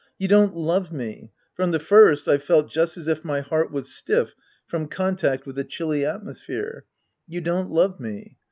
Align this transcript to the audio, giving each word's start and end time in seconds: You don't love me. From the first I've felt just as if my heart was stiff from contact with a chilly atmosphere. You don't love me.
You 0.17 0.27
don't 0.27 0.55
love 0.57 0.91
me. 0.91 1.31
From 1.53 1.69
the 1.69 1.79
first 1.79 2.27
I've 2.27 2.41
felt 2.41 2.71
just 2.71 2.97
as 2.97 3.07
if 3.07 3.23
my 3.23 3.41
heart 3.41 3.69
was 3.71 3.93
stiff 3.93 4.33
from 4.65 4.87
contact 4.87 5.45
with 5.45 5.59
a 5.59 5.63
chilly 5.63 6.03
atmosphere. 6.07 6.85
You 7.27 7.39
don't 7.39 7.69
love 7.69 7.99
me. 7.99 8.39